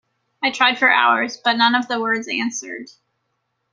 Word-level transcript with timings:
I 0.41 0.49
tried 0.49 0.79
for 0.79 0.91
hours, 0.91 1.37
but 1.37 1.57
none 1.57 1.75
of 1.75 1.87
the 1.87 2.01
words 2.01 2.27
answered. 2.27 2.89